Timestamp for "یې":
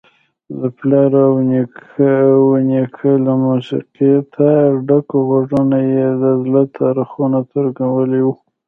5.93-6.07